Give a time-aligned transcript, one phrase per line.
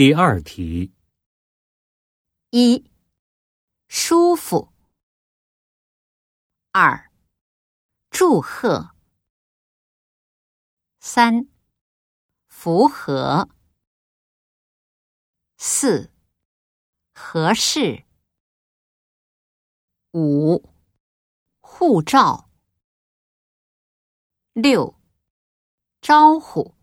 [0.00, 0.94] 第二题。
[2.52, 2.90] 一
[3.86, 4.72] 舒服。
[6.72, 7.12] 二
[8.08, 8.96] 祝贺。
[11.00, 11.46] 三
[12.48, 13.50] 符合。
[15.58, 16.10] 四
[17.12, 18.06] 合适。
[20.12, 20.66] 五
[21.60, 22.48] 护照。
[24.54, 24.98] 六
[26.00, 26.79] 招呼。